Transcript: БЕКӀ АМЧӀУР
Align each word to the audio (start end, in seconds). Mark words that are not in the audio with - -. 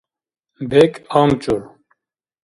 БЕКӀ 0.69 0.97
АМЧӀУР 1.19 1.63